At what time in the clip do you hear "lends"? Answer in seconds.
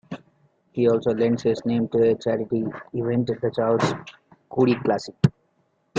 1.13-1.43